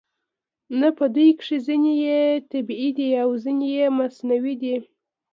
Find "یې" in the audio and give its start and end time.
2.05-2.21, 3.77-3.85